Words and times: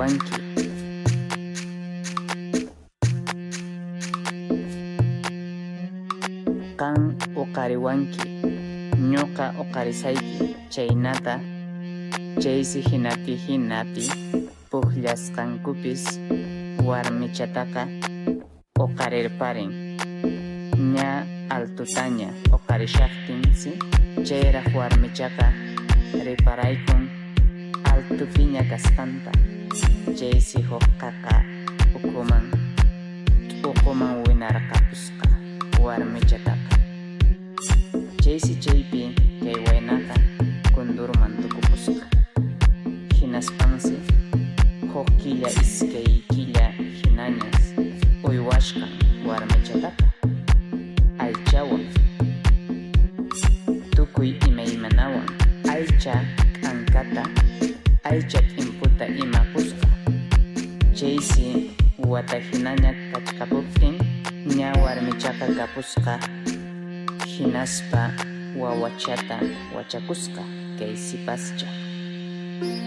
uqariwanki 0.00 0.40
kan 6.80 6.96
uqariwanki 7.36 8.24
ñuqa 9.12 9.46
uqarisayki 9.60 10.56
chaynata 10.72 11.34
chaysi 12.40 12.80
hinapi 12.80 13.36
hinapi 13.44 14.04
pukllasqankupis 14.72 16.02
warmichataqa 16.88 17.82
uqarirparin 18.80 19.70
ña 20.96 21.28
altutaña 21.52 22.28
uqarishaptinsi 22.56 23.70
chayraq 24.24 24.68
warmichaqa 24.72 25.46
riparaykun 26.24 27.09
altupiña 28.00 28.62
kasqanta 28.70 29.30
chaysi 30.18 30.62
huk 30.68 30.84
qaqa 31.00 31.44
ukuman 31.96 32.48
t'uquman 33.60 34.24
winarqapusqa 34.24 35.28
warmichataqa 35.84 36.76
chaysi 38.22 38.54
chaypi 38.64 39.12
kay 39.44 39.58
waynaqa 39.66 40.16
kundurman 40.74 41.32
tukupusqa 41.42 42.06
hinaspansi 43.20 43.96
huk 44.92 45.08
killa 45.20 45.48
iskay 45.62 46.24
killa 46.32 46.72
hinañas. 47.00 47.60
Uywashqan 48.24 48.92
warmichataqa 49.28 50.06
aychawan 51.24 51.84
tukuy 53.96 54.30
imaymanawan 54.48 55.28
aycha 55.68 56.24
aycha 58.10 58.40
t'imputa 58.42 59.06
imapusqa 59.22 59.86
chaysi 60.98 61.70
wata 62.12 62.38
hinaña 62.46 62.90
kachkapuptin 63.12 63.94
ña 64.58 64.68
warmichaqa 64.82 65.46
kapusqa 65.58 66.14
hinaspa 67.32 68.02
wawachata 68.60 69.36
wachakusqa 69.76 70.42
kay 70.78 70.94
sipascha 71.06 71.68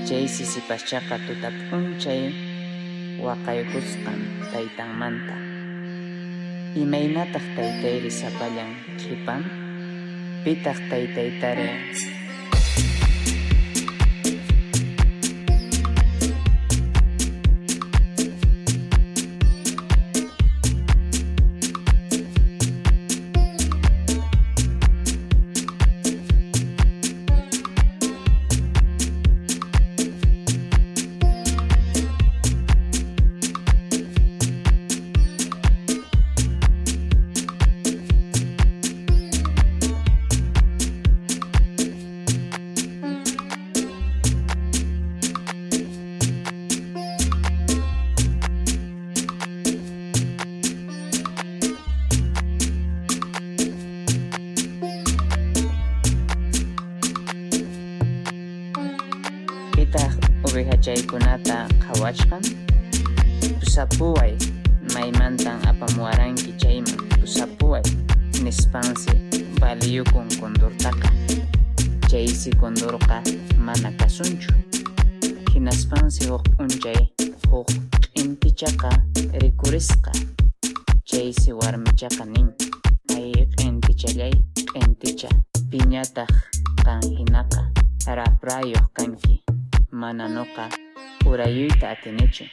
chaysi 0.07 0.43
sipaschaqa 0.53 1.15
tuta 1.25 1.49
p'unchay 1.71 2.23
waqaykusqan 3.25 4.19
taytanmanta 4.51 5.35
imaynataq 6.83 7.45
taytayri 7.55 8.11
sapallan 8.11 8.71
qhipan 8.99 9.41
pitaq 10.43 10.79
taytaytari 10.91 11.67
ovejachaykunata 60.93 61.67
qhawachkan 61.81 62.41
pusapuway 63.59 64.37
maymantan 64.93 65.57
apamuwaranki 65.67 66.53
chayman 66.53 66.97
pusapuway 67.19 67.81
nispansi 68.43 69.11
valiyukun 69.61 70.27
kundurtaqa 70.39 71.09
chaysi 72.07 72.53
kundurqa 72.55 73.23
mana 73.57 73.91
kasunchu 73.91 74.53
hinaspansi 75.53 76.29
huk 76.29 76.45
p'unchay 76.57 77.09
huk 77.49 77.67
q'intichaqa 78.13 78.89
rikurisqa 79.41 80.11
chaysi 81.05 81.53
warmichaqa 81.53 82.25
nin 82.25 82.53
ay 83.17 83.33
q'intichallay 83.57 84.33
q'inticha 84.73 85.29
piñataq 85.71 86.29
kan 86.85 87.01
hinaqa 87.01 87.65
raprayuq 88.05 88.85
kanki 88.93 89.41
mana 89.91 90.27
nuqa 90.27 90.82
urayuyta 91.25 91.89
atinichu 91.89 92.45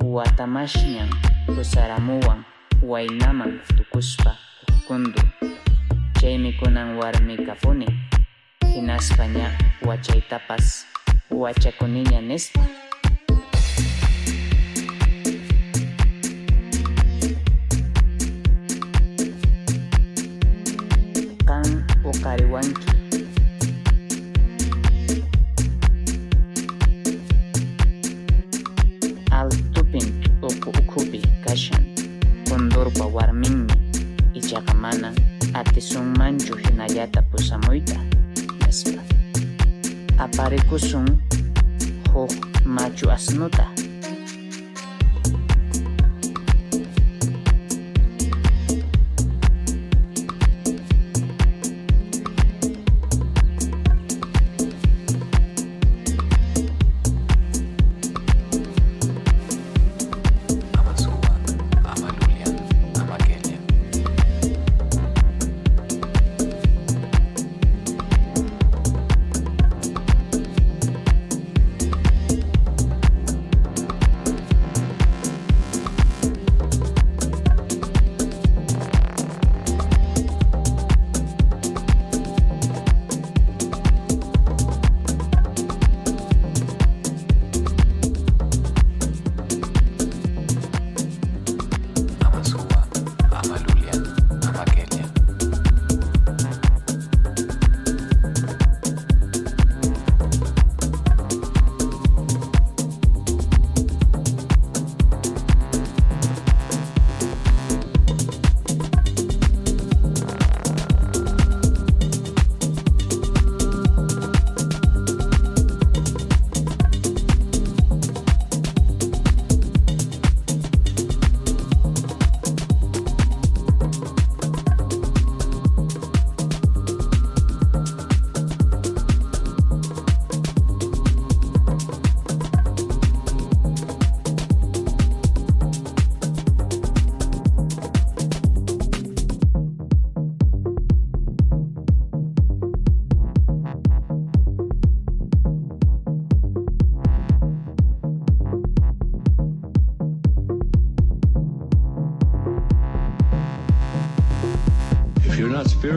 watamashñan 0.00 1.08
pusaramuwan 1.46 2.44
waynaman 2.82 3.60
tukuspa 3.76 4.36
kundu 4.86 5.20
chaymi 6.20 6.52
kunan 6.52 6.96
warmi 6.98 7.36
kapuni 7.46 7.86
hinaspa 8.74 9.26
ña 9.26 9.50
wachaytapas 9.86 10.86
wachakuniña 11.30 12.20
nispa 12.20 12.60
kan 21.46 21.84
uqariwanki 22.04 23.01
kundurpa 33.02 33.06
warminmi 33.06 33.72
ichaqa 34.34 34.74
mana 34.74 35.12
atisunmanchu 35.54 36.56
hinallata 36.56 37.22
pusamuyta. 37.22 38.00
Nispa 38.66 39.02
aparikusun 40.18 41.18
huk 42.12 42.32
machu 42.64 43.10
asnuta 43.10 43.70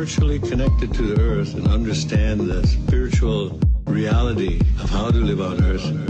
spiritually 0.06 0.38
connected 0.38 0.94
to 0.94 1.02
the 1.02 1.19
earth 1.19 1.56
and 1.56 1.68
understand 1.68 2.41
the 2.41 2.65
spiritual 2.68 3.60
reality 3.88 4.60
of 4.80 4.88
how 4.91 5.10
to 5.10 5.18
live 5.18 5.41
on 5.41 5.64
earth, 5.64 6.05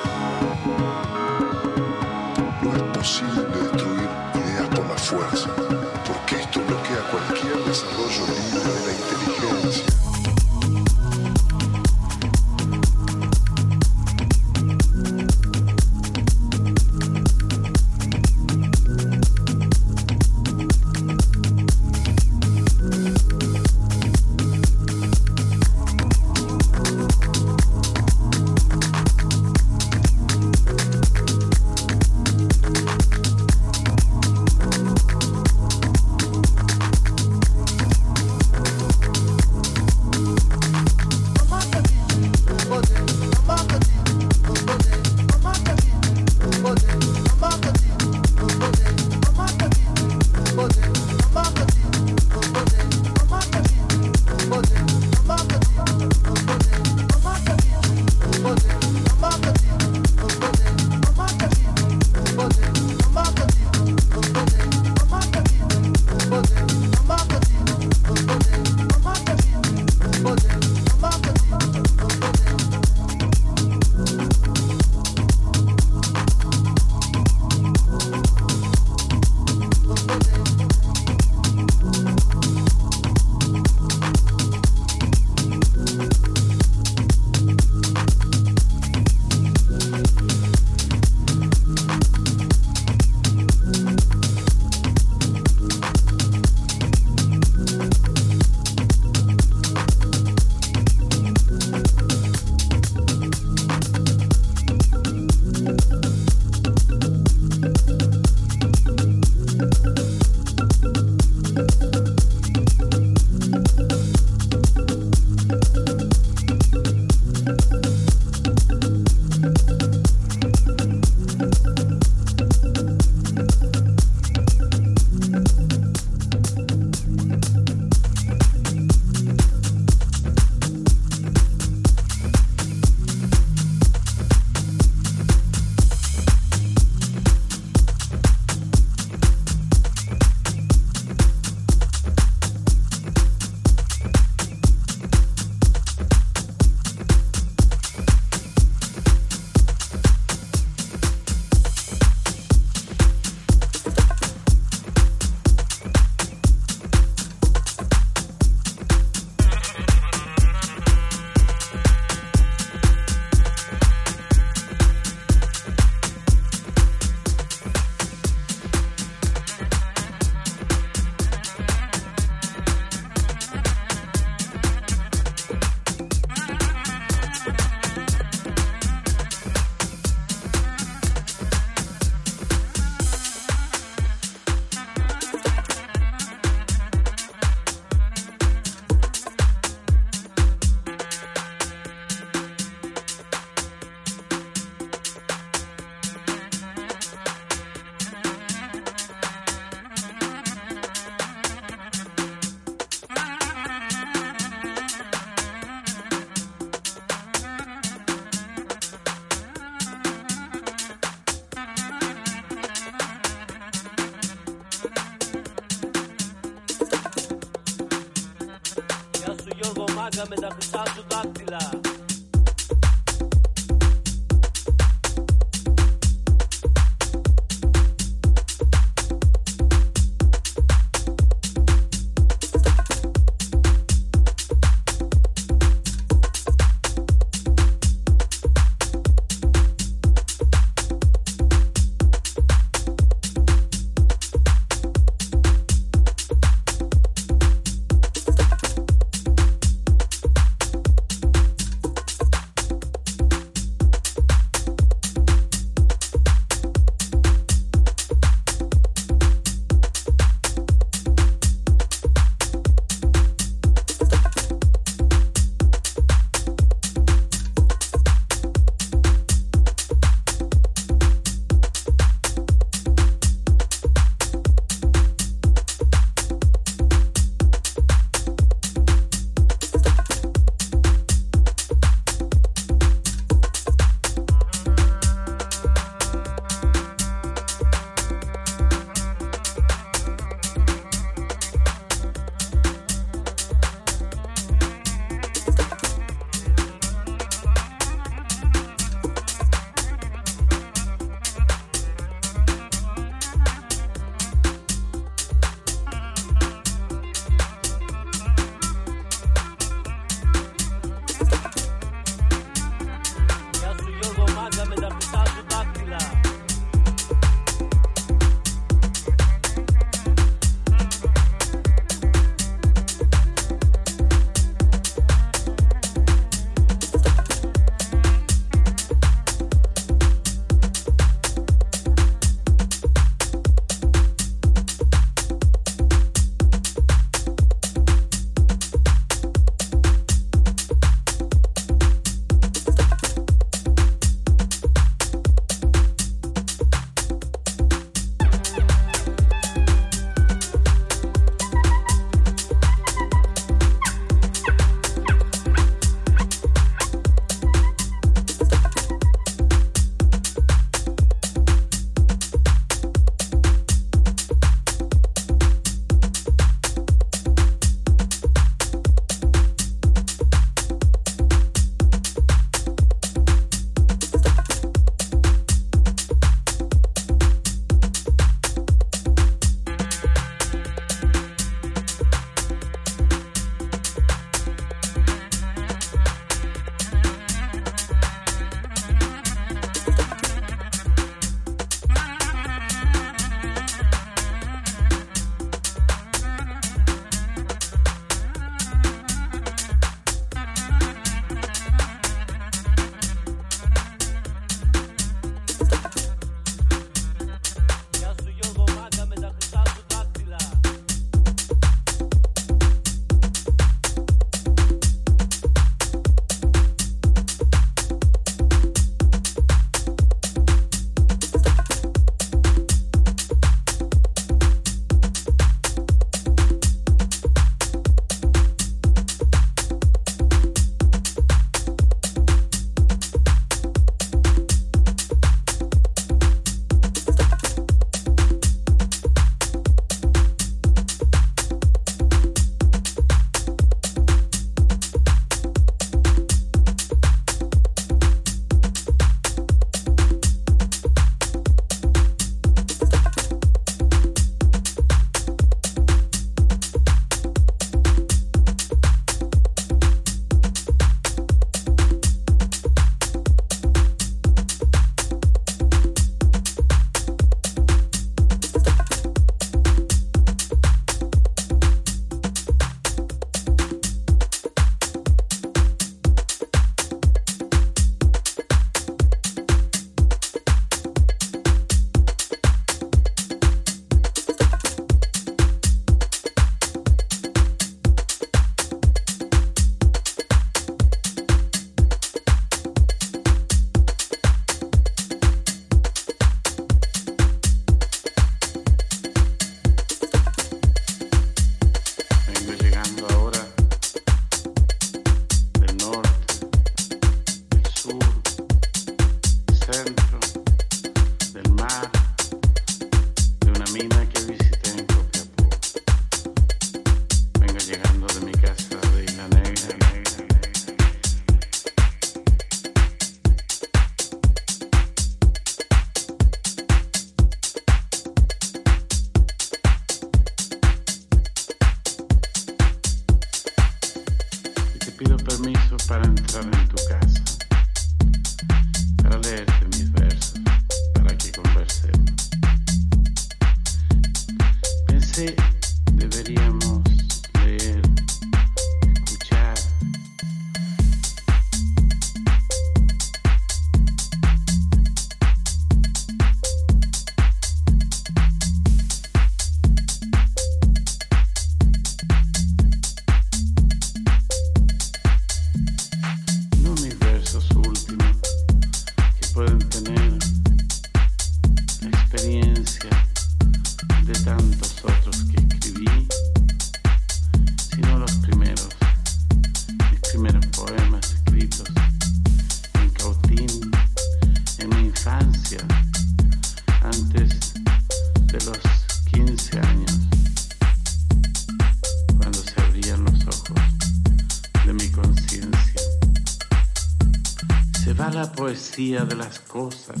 poesía 598.72 599.04
de 599.04 599.16
las 599.16 599.38
cosas 599.40 600.00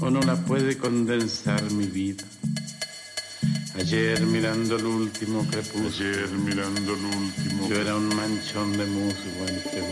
o 0.00 0.10
no 0.10 0.20
la 0.20 0.36
puede 0.36 0.78
condensar 0.78 1.60
mi 1.72 1.86
vida. 1.86 2.22
Ayer 3.74 4.20
mirando 4.26 4.76
el 4.76 4.86
último 4.86 5.44
crepúsculo, 5.50 5.88
ayer 5.88 6.28
mirando 6.30 6.94
el 6.94 7.04
último, 7.04 7.68
yo 7.68 7.80
era 7.80 7.96
un 7.96 8.14
manchón 8.14 8.76
de 8.78 8.86
musgo 8.86 9.46
entre 9.48 9.82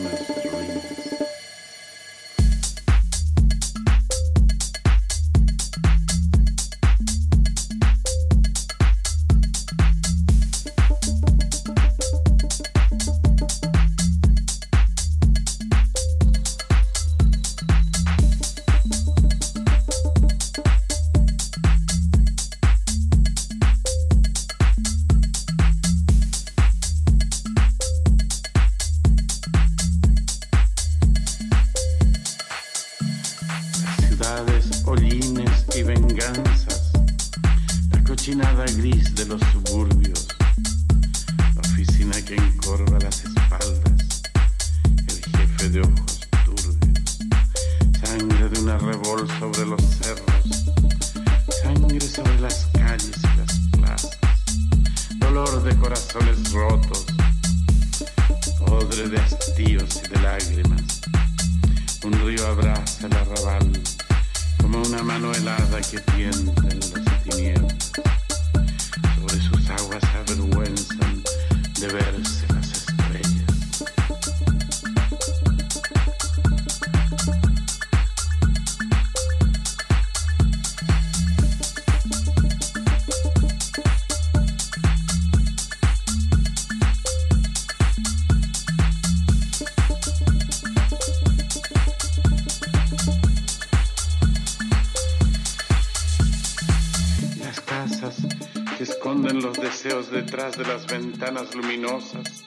detrás 100.35 100.59
de 100.59 100.65
las 100.65 100.85
ventanas 100.89 101.55
luminosas, 101.55 102.43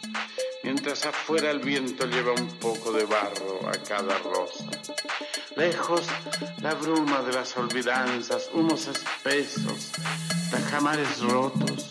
mientras 0.62 1.06
afuera 1.06 1.52
el 1.52 1.60
viento 1.60 2.06
lleva 2.06 2.34
un 2.34 2.50
poco 2.60 2.92
de 2.92 3.06
barro 3.06 3.62
a 3.66 3.72
cada 3.88 4.18
rosa. 4.18 4.66
Lejos 5.56 6.02
la 6.62 6.74
bruma 6.74 7.22
de 7.22 7.32
las 7.32 7.56
olvidanzas, 7.56 8.50
humos 8.54 8.88
espesos, 8.88 9.94
tajamares 10.52 11.22
rotos 11.22 11.88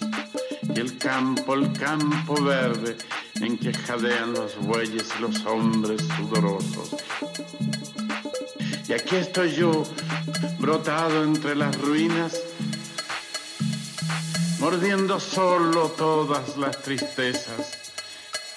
y 0.75 0.81
el 0.81 0.99
campo, 0.99 1.55
el 1.55 1.73
campo 1.73 2.43
verde 2.43 2.99
en 3.41 3.57
que 3.57 3.73
jadean 3.73 4.35
los 4.35 4.55
bueyes 4.59 5.09
y 5.19 5.23
los 5.23 5.47
hombres 5.47 6.03
sudorosos. 6.19 6.95
Y 8.87 8.93
aquí 8.93 9.17
estoy 9.17 9.55
yo, 9.55 9.83
brotado 10.59 11.25
entre 11.25 11.57
las 11.57 11.75
ruinas, 11.81 12.39
mordiendo 14.67 15.21
solo 15.21 15.91
todas 15.91 16.57
las 16.57 16.83
tristezas, 16.83 17.79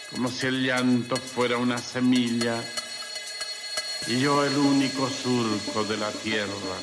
como 0.10 0.28
si 0.28 0.48
el 0.48 0.66
llanto 0.66 1.16
fuera 1.16 1.58
una 1.58 1.78
semilla 1.78 2.60
y 4.08 4.20
yo 4.20 4.44
el 4.44 4.58
único 4.58 5.08
surco 5.08 5.84
de 5.84 5.98
la 5.98 6.10
tierra. 6.10 6.78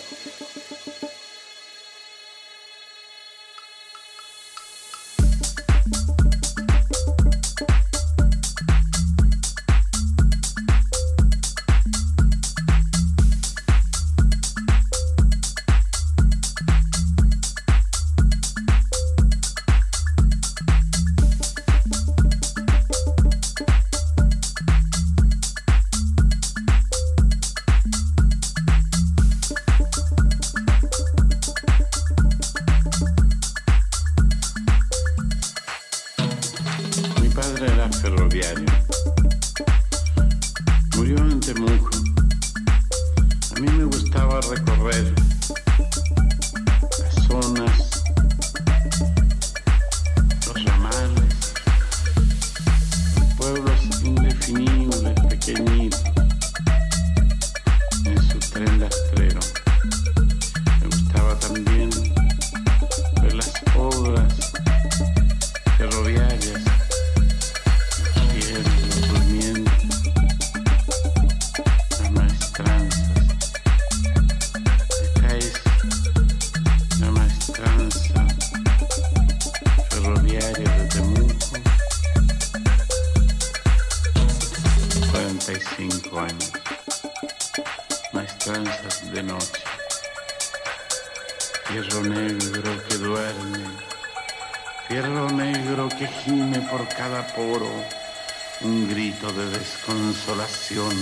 Desconsolación. 99.59 100.95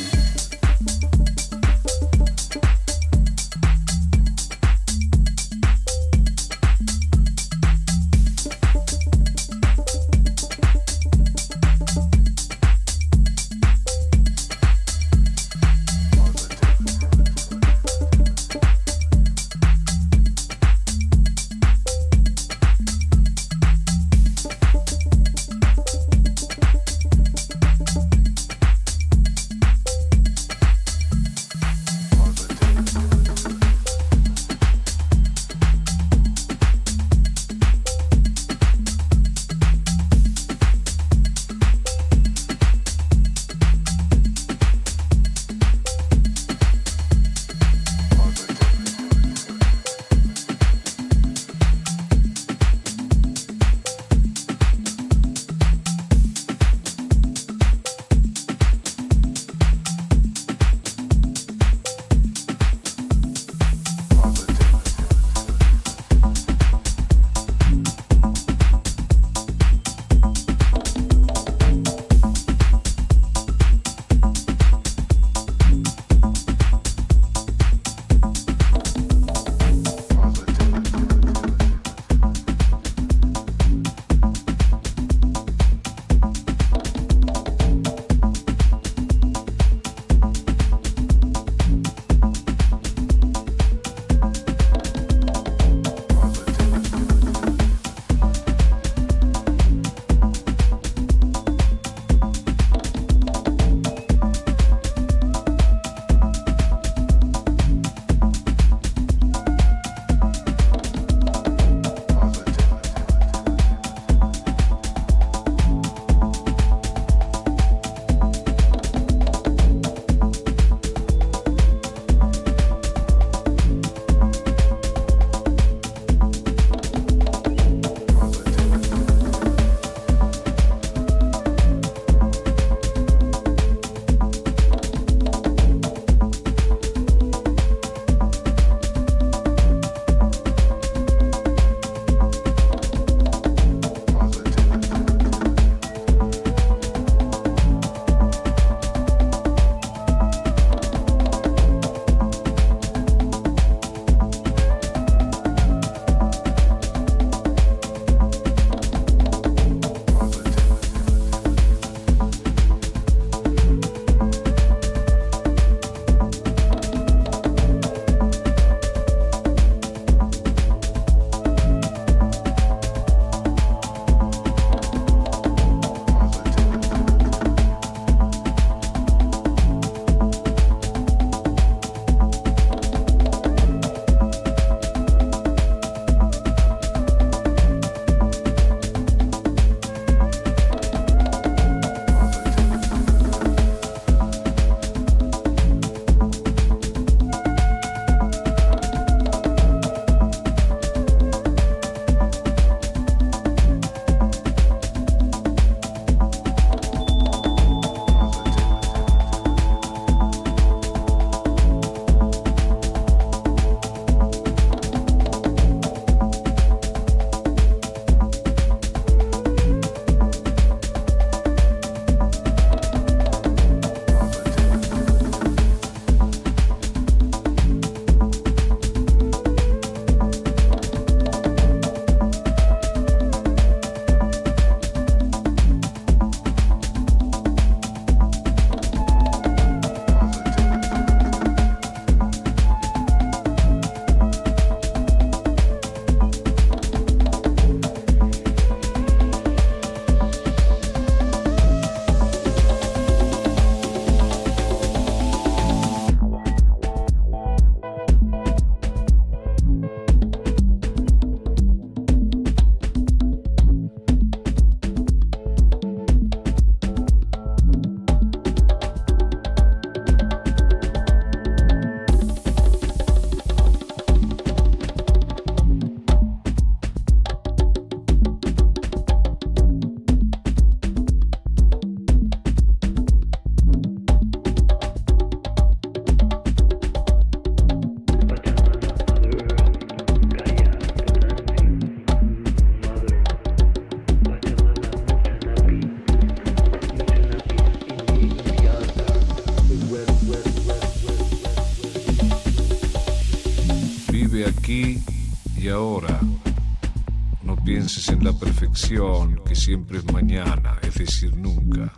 Que 309.44 309.54
siempre 309.54 309.98
es 309.98 310.12
mañana, 310.12 310.76
es 310.82 310.94
decir, 310.94 311.36
nunca. 311.36 311.92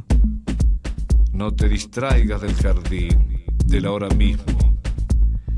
No 1.33 1.51
te 1.55 1.71
distraigas 1.71 2.43
del 2.43 2.55
jardín, 2.55 3.45
del 3.65 3.87
ahora 3.87 4.11
mismo. 4.11 4.77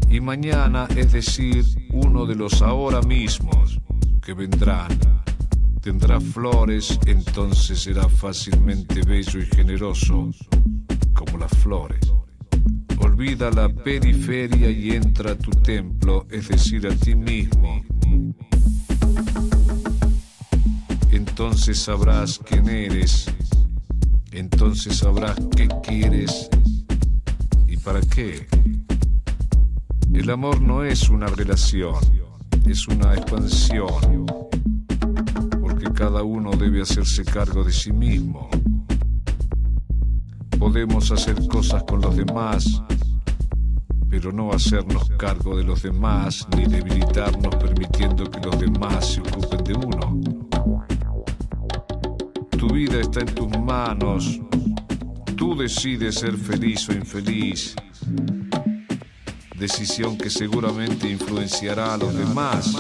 Y 0.09 0.21
mañana, 0.21 0.87
es 0.97 1.13
decir, 1.13 1.65
uno 1.91 2.25
de 2.25 2.37
los 2.37 2.63
ahora 2.63 3.03
mismos 3.03 3.81
que 4.23 4.33
vendrán, 4.33 4.97
tendrá 5.83 6.21
flores, 6.21 7.01
entonces 7.05 7.81
será 7.81 8.09
fácilmente 8.09 9.03
bello 9.03 9.41
y 9.41 9.47
generoso, 9.47 10.31
como 11.15 11.37
las 11.37 11.51
flores. 11.59 12.13
Olvida 13.01 13.51
la 13.51 13.69
periferia 13.69 14.71
y 14.71 14.93
entra 14.93 15.33
a 15.33 15.39
tu 15.39 15.51
templo, 15.51 16.27
es 16.31 16.47
decir, 16.49 16.87
a 16.87 16.95
ti 16.95 17.17
mismo. 17.17 17.83
Entonces 21.41 21.79
sabrás 21.79 22.41
quién 22.45 22.69
eres, 22.69 23.27
entonces 24.33 24.97
sabrás 24.97 25.37
qué 25.57 25.69
quieres 25.85 26.51
y 27.69 27.77
para 27.77 28.01
qué. 28.01 28.49
El 30.13 30.31
amor 30.31 30.61
no 30.61 30.83
es 30.83 31.09
una 31.09 31.29
relación, 31.29 31.95
es 32.67 32.89
una 32.89 33.15
expansión, 33.15 34.27
porque 35.61 35.93
cada 35.93 36.25
uno 36.25 36.51
debe 36.57 36.83
hacerse 36.83 37.25
cargo 37.25 37.63
de 37.63 37.71
sí 37.71 37.93
mismo. 37.93 38.51
Podemos 40.59 41.13
hacer 41.13 41.37
cosas 41.47 41.85
con 41.85 42.01
los 42.01 42.17
demás, 42.17 42.83
pero 44.11 44.33
no 44.33 44.53
hacernos 44.53 45.09
cargo 45.11 45.57
de 45.57 45.63
los 45.63 45.85
demás 45.85 46.49
ni 46.57 46.65
debilitarnos 46.65 47.55
permitiendo 47.55 48.29
que 48.29 48.41
los 48.41 48.59
demás 48.59 49.07
se 49.07 49.21
ocupen 49.21 49.63
de 49.63 49.75
uno. 49.75 50.28
Está 52.91 53.21
en 53.21 53.35
tus 53.35 53.49
manos. 53.59 54.41
Tú 55.37 55.55
decides 55.55 56.17
ser 56.17 56.37
feliz 56.37 56.89
o 56.89 56.93
infeliz. 56.93 57.75
Decisión 59.57 60.17
que 60.17 60.31
seguramente 60.31 61.09
influenciará 61.09 61.95
a 61.95 61.97
los 61.99 62.15
demás. 62.15 62.77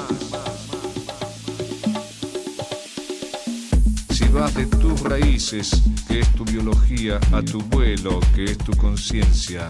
Si 4.11 4.25
vas 4.29 4.55
de 4.55 4.67
tus 4.67 5.01
raíces, 5.03 5.83
que 6.09 6.21
es 6.21 6.35
tu 6.35 6.45
biología, 6.45 7.21
a 7.33 7.43
tu 7.43 7.61
vuelo, 7.61 8.19
que 8.35 8.45
es 8.45 8.59
tu 8.59 8.73
conciencia, 8.77 9.69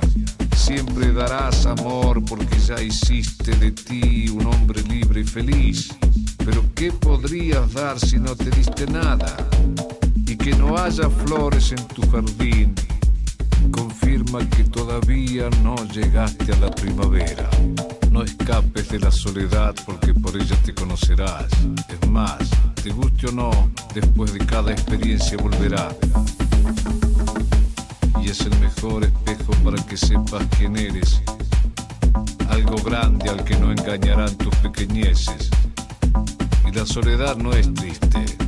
siempre 0.56 1.12
darás 1.12 1.66
amor 1.66 2.24
porque 2.24 2.58
ya 2.58 2.80
hiciste 2.80 3.56
de 3.56 3.72
ti 3.72 4.28
un 4.30 4.46
hombre 4.46 4.82
libre 4.82 5.20
y 5.20 5.24
feliz. 5.24 5.88
Pero 6.44 6.64
¿qué 6.74 6.92
podrías 6.92 7.72
dar 7.72 7.98
si 7.98 8.18
no 8.18 8.34
te 8.34 8.50
diste 8.50 8.86
nada? 8.86 9.36
Que 10.48 10.56
no 10.56 10.78
haya 10.78 11.10
flores 11.10 11.72
en 11.72 11.88
tu 11.88 12.00
jardín 12.10 12.74
confirma 13.70 14.38
que 14.48 14.64
todavía 14.64 15.50
no 15.62 15.74
llegaste 15.88 16.54
a 16.54 16.56
la 16.56 16.70
primavera. 16.70 17.50
No 18.10 18.22
escapes 18.22 18.88
de 18.88 18.98
la 18.98 19.10
soledad 19.10 19.74
porque 19.84 20.14
por 20.14 20.34
ella 20.34 20.56
te 20.64 20.72
conocerás. 20.72 21.52
Es 21.90 22.08
más, 22.08 22.38
te 22.82 22.88
guste 22.88 23.26
o 23.26 23.32
no, 23.32 23.50
después 23.92 24.32
de 24.32 24.38
cada 24.38 24.72
experiencia 24.72 25.36
volverá. 25.36 25.94
Y 28.22 28.30
es 28.30 28.40
el 28.40 28.58
mejor 28.58 29.04
espejo 29.04 29.52
para 29.62 29.84
que 29.84 29.98
sepas 29.98 30.46
quién 30.56 30.78
eres. 30.78 31.20
Algo 32.48 32.76
grande 32.76 33.28
al 33.28 33.44
que 33.44 33.54
no 33.58 33.70
engañarán 33.70 34.34
tus 34.38 34.56
pequeñeces. 34.56 35.50
Y 36.66 36.74
la 36.74 36.86
soledad 36.86 37.36
no 37.36 37.52
es 37.52 37.70
triste. 37.74 38.47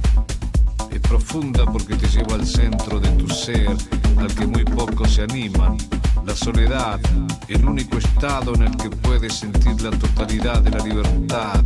Profunda 1.10 1.66
porque 1.66 1.96
te 1.96 2.06
lleva 2.06 2.36
al 2.36 2.46
centro 2.46 3.00
de 3.00 3.08
tu 3.16 3.28
ser, 3.28 3.76
al 4.16 4.32
que 4.32 4.46
muy 4.46 4.64
pocos 4.64 5.14
se 5.14 5.22
animan. 5.22 5.76
La 6.24 6.36
soledad, 6.36 7.00
el 7.48 7.64
único 7.64 7.98
estado 7.98 8.54
en 8.54 8.62
el 8.62 8.76
que 8.76 8.90
puedes 8.90 9.34
sentir 9.34 9.82
la 9.82 9.90
totalidad 9.90 10.62
de 10.62 10.70
la 10.70 10.84
libertad. 10.84 11.64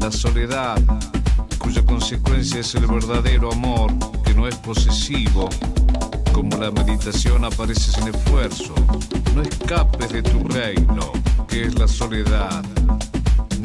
La 0.00 0.10
soledad, 0.10 0.80
cuya 1.58 1.84
consecuencia 1.84 2.60
es 2.60 2.74
el 2.74 2.86
verdadero 2.86 3.52
amor, 3.52 3.92
que 4.24 4.32
no 4.32 4.48
es 4.48 4.56
posesivo. 4.56 5.50
Como 6.32 6.56
la 6.56 6.70
meditación 6.70 7.44
aparece 7.44 7.92
sin 7.92 8.08
esfuerzo. 8.08 8.74
No 9.34 9.42
escapes 9.42 10.10
de 10.10 10.22
tu 10.22 10.42
reino, 10.48 11.12
que 11.48 11.66
es 11.66 11.78
la 11.78 11.86
soledad. 11.86 12.64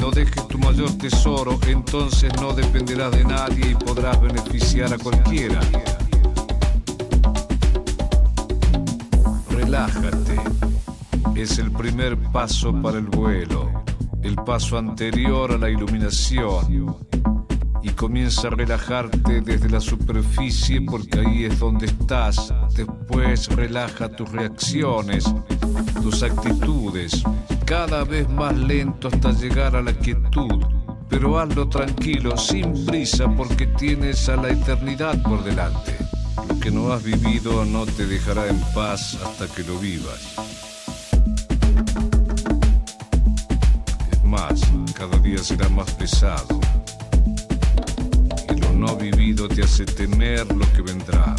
No 0.08 0.14
dejes 0.14 0.48
tu 0.48 0.56
mayor 0.56 0.90
tesoro, 0.96 1.60
entonces 1.66 2.32
no 2.40 2.54
dependerás 2.54 3.10
de 3.10 3.26
nadie 3.26 3.72
y 3.72 3.74
podrás 3.74 4.18
beneficiar 4.18 4.90
a 4.94 4.96
cualquiera. 4.96 5.60
Relájate. 9.50 10.40
Es 11.34 11.58
el 11.58 11.70
primer 11.72 12.16
paso 12.32 12.72
para 12.80 12.96
el 12.96 13.04
vuelo, 13.04 13.84
el 14.22 14.36
paso 14.36 14.78
anterior 14.78 15.52
a 15.52 15.58
la 15.58 15.68
iluminación. 15.68 16.96
Y 17.82 17.90
comienza 17.90 18.48
a 18.48 18.52
relajarte 18.52 19.42
desde 19.42 19.68
la 19.68 19.80
superficie 19.80 20.80
porque 20.80 21.20
ahí 21.20 21.44
es 21.44 21.58
donde 21.58 21.84
estás. 21.84 22.50
Después 22.74 23.46
relaja 23.48 24.08
tus 24.08 24.32
reacciones, 24.32 25.30
tus 26.02 26.22
actitudes, 26.22 27.22
cada 27.68 28.02
vez 28.02 28.26
más 28.30 28.56
lento 28.56 29.08
hasta 29.08 29.30
llegar 29.32 29.76
a 29.76 29.82
la 29.82 29.92
quietud. 29.92 30.64
Pero 31.10 31.38
hazlo 31.38 31.68
tranquilo, 31.68 32.34
sin 32.38 32.86
prisa, 32.86 33.28
porque 33.36 33.66
tienes 33.66 34.26
a 34.30 34.36
la 34.36 34.48
eternidad 34.48 35.22
por 35.22 35.44
delante. 35.44 35.94
Lo 36.48 36.58
que 36.60 36.70
no 36.70 36.90
has 36.90 37.02
vivido 37.02 37.66
no 37.66 37.84
te 37.84 38.06
dejará 38.06 38.48
en 38.48 38.58
paz 38.74 39.18
hasta 39.22 39.46
que 39.48 39.64
lo 39.64 39.78
vivas. 39.78 40.34
Es 44.12 44.24
más, 44.24 44.62
cada 44.94 45.18
día 45.18 45.38
será 45.38 45.68
más 45.68 45.90
pesado. 45.90 46.60
Y 48.56 48.60
lo 48.60 48.72
no 48.72 48.96
vivido 48.96 49.46
te 49.46 49.62
hace 49.62 49.84
temer 49.84 50.46
lo 50.56 50.64
que 50.72 50.80
vendrá. 50.80 51.36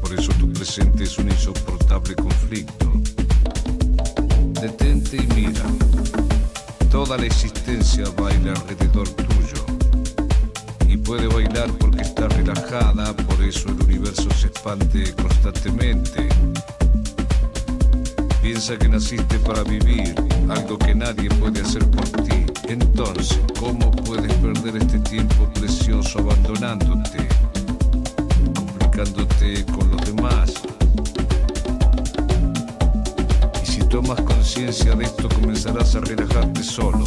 Por 0.00 0.18
eso 0.18 0.32
tu 0.40 0.50
presente 0.50 1.04
es 1.04 1.18
un 1.18 1.28
insoportable 1.28 2.14
conflicto. 2.14 2.86
Detente 4.66 5.16
y 5.18 5.26
mira. 5.36 5.62
Toda 6.90 7.16
la 7.16 7.26
existencia 7.26 8.04
baila 8.16 8.50
alrededor 8.50 9.08
tuyo. 9.10 9.64
Y 10.88 10.96
puede 10.96 11.28
bailar 11.28 11.70
porque 11.78 12.02
está 12.02 12.26
relajada, 12.26 13.14
por 13.14 13.44
eso 13.44 13.68
el 13.68 13.80
universo 13.84 14.28
se 14.32 14.48
expande 14.48 15.14
constantemente. 15.14 16.28
Piensa 18.42 18.76
que 18.76 18.88
naciste 18.88 19.38
para 19.38 19.62
vivir, 19.62 20.16
algo 20.48 20.76
que 20.78 20.96
nadie 20.96 21.28
puede 21.38 21.60
hacer 21.60 21.88
por 21.88 22.08
ti. 22.24 22.46
Entonces, 22.66 23.38
¿cómo 23.60 23.92
puedes 23.92 24.34
perder 24.34 24.78
este 24.78 24.98
tiempo 24.98 25.48
precioso 25.54 26.18
abandonándote, 26.18 27.28
complicándote 28.52 29.64
con 29.66 29.92
los 29.92 29.95
tomas 33.88 34.20
conciencia 34.22 34.94
de 34.94 35.04
esto, 35.04 35.28
comenzarás 35.28 35.94
a 35.94 36.00
relajarte 36.00 36.62
solo. 36.62 37.04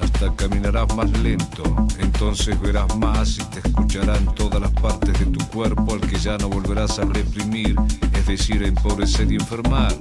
Hasta 0.00 0.34
caminarás 0.36 0.94
más 0.94 1.10
lento, 1.20 1.62
entonces 1.98 2.60
verás 2.60 2.94
más 2.96 3.38
y 3.38 3.44
te 3.44 3.60
escucharán 3.66 4.34
todas 4.34 4.60
las 4.60 4.72
partes 4.72 5.18
de 5.18 5.26
tu 5.26 5.44
cuerpo 5.48 5.94
al 5.94 6.00
que 6.00 6.18
ya 6.18 6.36
no 6.38 6.48
volverás 6.48 6.98
a 6.98 7.04
reprimir, 7.04 7.76
es 8.12 8.26
decir, 8.26 8.62
a 8.62 8.68
empobrecer 8.68 9.30
y 9.32 9.36
enfermar. 9.36 9.94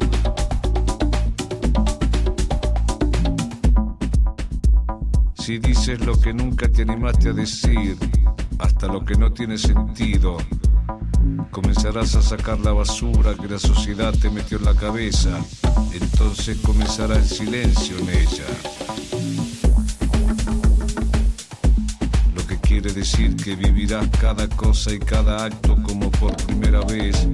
Si 5.36 5.58
dices 5.58 6.06
lo 6.06 6.20
que 6.20 6.34
nunca 6.34 6.70
te 6.70 6.84
animaste 6.84 7.30
a 7.30 7.34
decir, 7.34 7.98
hasta 8.60 8.88
lo 8.88 9.04
que 9.04 9.16
no 9.16 9.32
tiene 9.32 9.58
sentido, 9.58 10.38
comenzarás 11.62 12.16
a 12.16 12.22
sacar 12.22 12.58
la 12.62 12.72
basura 12.72 13.36
que 13.36 13.50
la 13.50 13.60
sociedad 13.60 14.14
te 14.14 14.30
metió 14.30 14.58
en 14.60 14.64
la 14.64 14.76
cabeza. 14.76 15.30
Entonces 15.92 16.58
comenzará 16.64 17.18
el 17.18 17.26
silencio 17.26 17.98
en 18.00 18.10
ella. 18.10 18.46
Lo 22.34 22.48
que 22.48 22.58
quiere 22.60 22.94
decir 22.94 23.36
que 23.36 23.58
vivirás 23.58 24.08
cada 24.22 24.48
cosa 24.48 24.94
y 24.94 25.00
cada 25.00 25.44
acto 25.44 25.76
como 25.84 26.10
por 26.12 26.34
primera 26.46 26.80
vez, 26.86 27.28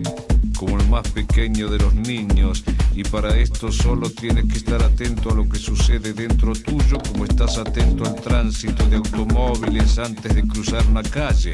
como 0.58 0.80
el 0.80 0.90
más 0.90 1.08
pequeño 1.10 1.70
de 1.70 1.78
los 1.78 1.94
niños. 1.94 2.64
Y 2.96 3.04
para 3.04 3.38
esto 3.38 3.72
solo 3.72 4.10
tienes 4.10 4.46
que 4.46 4.58
estar 4.58 4.82
atento 4.82 5.30
a 5.30 5.36
lo 5.36 5.48
que 5.48 5.60
sucede 5.60 6.14
dentro 6.14 6.54
tuyo, 6.54 6.98
como 7.12 7.26
estás 7.26 7.60
atento 7.60 8.06
al 8.06 8.16
tránsito 8.16 8.88
de 8.90 8.96
automóviles 8.96 10.00
antes 10.00 10.34
de 10.34 10.48
cruzar 10.48 10.84
una 10.88 11.04
calle. 11.04 11.54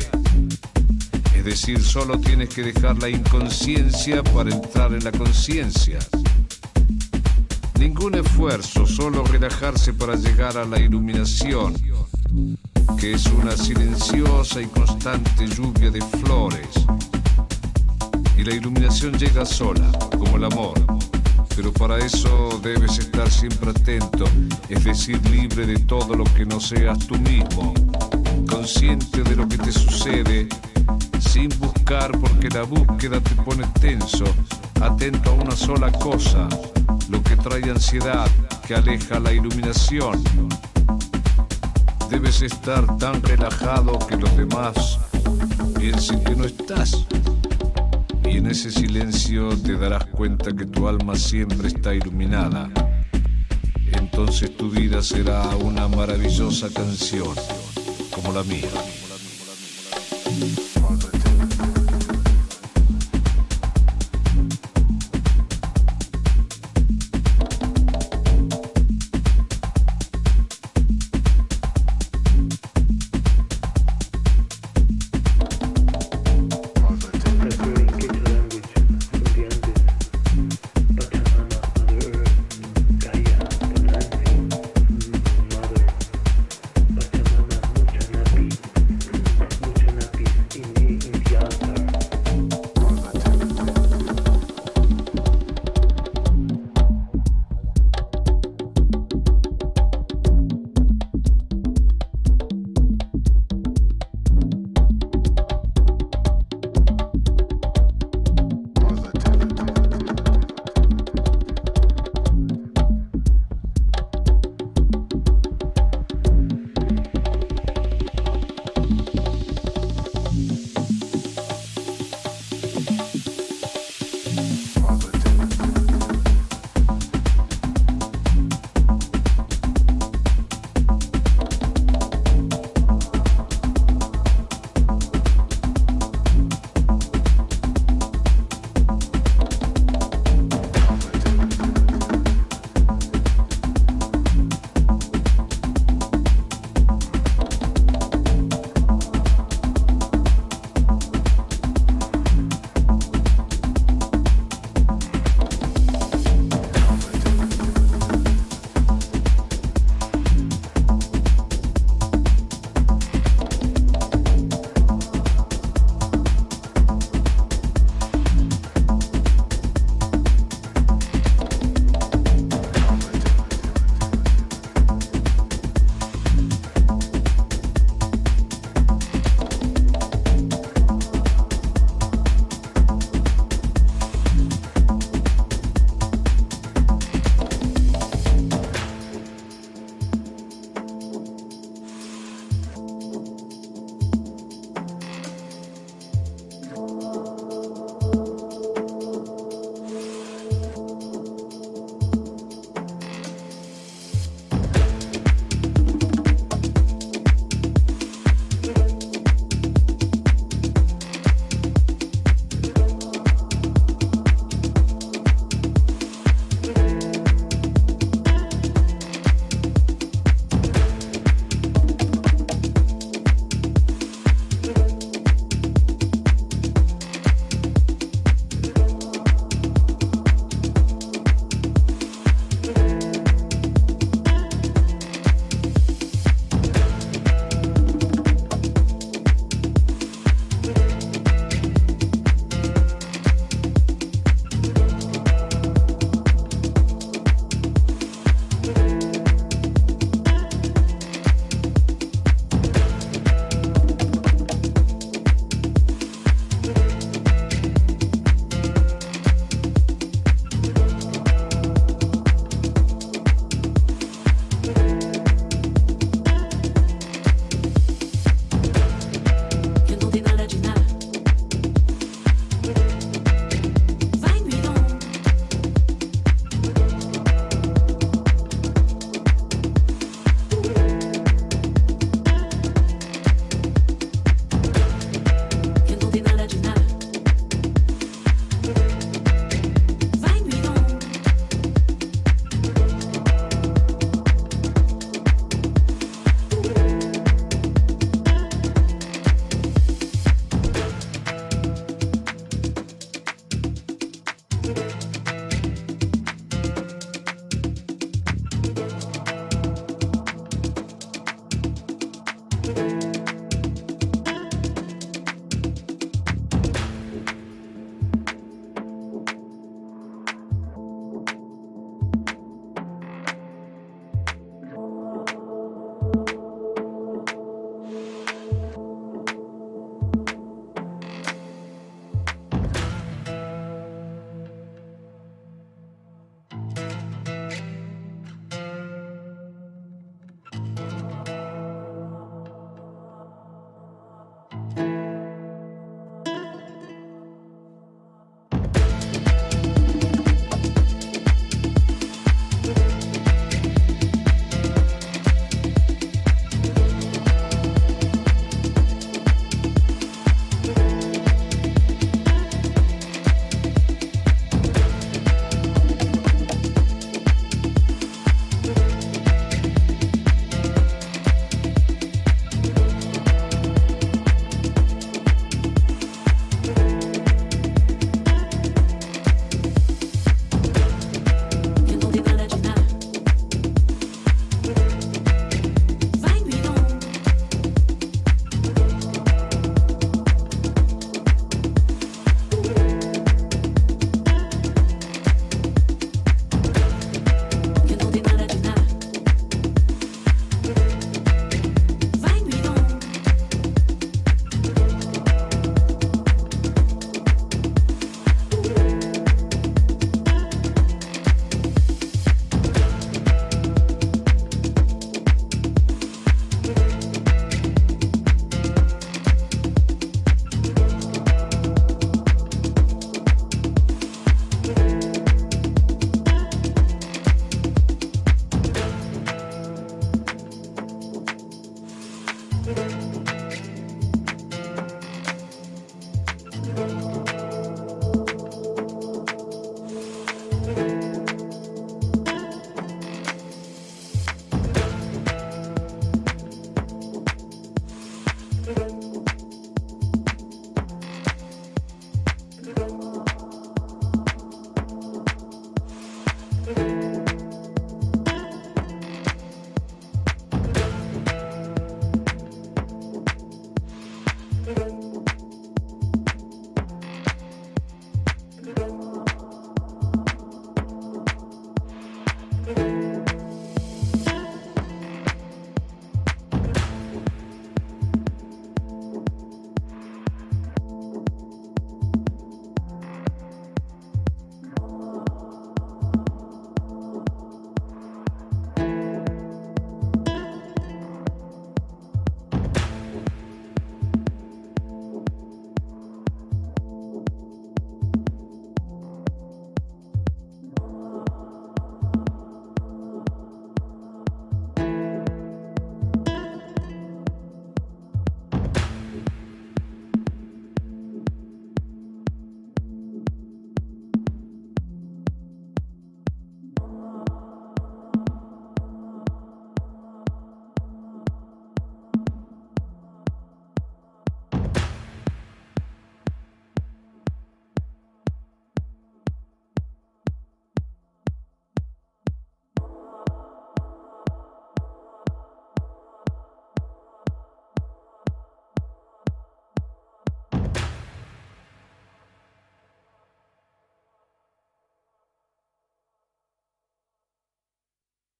Es 1.41 1.45
decir, 1.45 1.81
solo 1.81 2.19
tienes 2.19 2.49
que 2.49 2.61
dejar 2.61 2.99
la 2.99 3.09
inconsciencia 3.09 4.21
para 4.21 4.51
entrar 4.51 4.93
en 4.93 5.03
la 5.03 5.11
conciencia. 5.11 5.97
Ningún 7.79 8.13
esfuerzo, 8.13 8.85
solo 8.85 9.23
relajarse 9.23 9.91
para 9.91 10.15
llegar 10.15 10.55
a 10.55 10.65
la 10.65 10.79
iluminación, 10.79 11.73
que 12.99 13.13
es 13.13 13.25
una 13.25 13.57
silenciosa 13.57 14.61
y 14.61 14.67
constante 14.67 15.47
lluvia 15.47 15.89
de 15.89 15.99
flores. 16.23 16.67
Y 18.37 18.43
la 18.43 18.53
iluminación 18.53 19.17
llega 19.17 19.43
sola, 19.43 19.91
como 20.11 20.37
el 20.37 20.43
amor. 20.43 20.75
Pero 21.55 21.73
para 21.73 21.97
eso 21.97 22.59
debes 22.61 22.99
estar 22.99 23.31
siempre 23.31 23.71
atento, 23.71 24.25
es 24.69 24.83
decir, 24.83 25.19
libre 25.31 25.65
de 25.65 25.79
todo 25.79 26.13
lo 26.13 26.23
que 26.23 26.45
no 26.45 26.59
seas 26.59 26.99
tú 27.07 27.17
mismo, 27.17 27.73
consciente 28.47 29.23
de 29.23 29.35
lo 29.35 29.47
que 29.47 29.57
te 29.57 29.71
sucede, 29.71 30.47
sin 31.21 31.49
buscar 31.59 32.11
porque 32.19 32.49
la 32.49 32.63
búsqueda 32.63 33.21
te 33.21 33.35
pone 33.35 33.65
tenso, 33.79 34.25
atento 34.81 35.31
a 35.31 35.33
una 35.33 35.55
sola 35.55 35.91
cosa, 35.91 36.47
lo 37.09 37.21
que 37.23 37.35
trae 37.35 37.69
ansiedad, 37.69 38.29
que 38.67 38.75
aleja 38.75 39.19
la 39.19 39.31
iluminación. 39.31 40.23
Debes 42.09 42.41
estar 42.41 42.97
tan 42.97 43.21
relajado 43.23 43.97
que 44.07 44.17
los 44.17 44.35
demás 44.35 44.99
piensen 45.79 46.23
que 46.23 46.35
no 46.35 46.45
estás. 46.45 47.05
Y 48.25 48.37
en 48.37 48.47
ese 48.47 48.71
silencio 48.71 49.49
te 49.57 49.77
darás 49.77 50.05
cuenta 50.07 50.51
que 50.53 50.65
tu 50.65 50.87
alma 50.87 51.15
siempre 51.15 51.67
está 51.67 51.93
iluminada. 51.93 52.69
Entonces 53.93 54.55
tu 54.55 54.69
vida 54.69 55.01
será 55.01 55.47
una 55.57 55.87
maravillosa 55.87 56.69
canción, 56.73 57.35
como 58.13 58.33
la 58.33 58.43
mía. 58.43 58.69